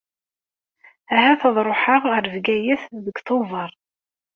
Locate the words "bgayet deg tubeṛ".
2.33-3.71